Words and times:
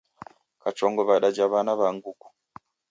Kachongo 0.61 1.01
w'adaja 1.07 1.45
w'ana 1.51 1.73
wa 1.79 1.89
nguku 1.95 2.27